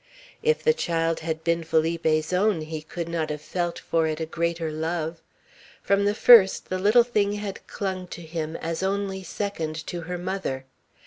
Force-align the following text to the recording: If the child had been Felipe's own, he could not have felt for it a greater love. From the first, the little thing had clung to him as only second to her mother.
If 0.41 0.63
the 0.63 0.73
child 0.73 1.19
had 1.19 1.43
been 1.43 1.63
Felipe's 1.63 2.33
own, 2.33 2.61
he 2.61 2.81
could 2.81 3.07
not 3.07 3.29
have 3.29 3.39
felt 3.39 3.77
for 3.77 4.07
it 4.07 4.19
a 4.19 4.25
greater 4.25 4.71
love. 4.71 5.21
From 5.83 6.05
the 6.05 6.15
first, 6.15 6.69
the 6.69 6.79
little 6.79 7.03
thing 7.03 7.33
had 7.33 7.67
clung 7.67 8.07
to 8.07 8.23
him 8.23 8.55
as 8.55 8.81
only 8.81 9.21
second 9.21 9.75
to 9.85 10.01
her 10.01 10.17
mother. 10.17 10.65